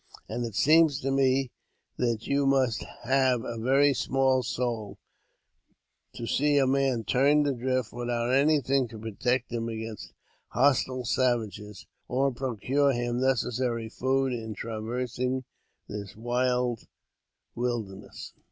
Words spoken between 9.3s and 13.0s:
him against hostile savages, or procure